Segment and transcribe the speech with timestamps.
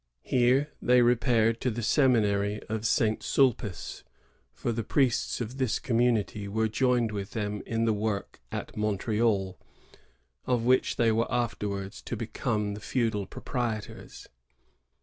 [0.23, 3.21] Here they repaired to the seminary of St.
[3.21, 4.01] Sulpice;
[4.51, 9.59] for the priests of this community were joined with them in the work at Montreal,
[10.47, 14.25] of which they were afterwards to become the feudal proprietors.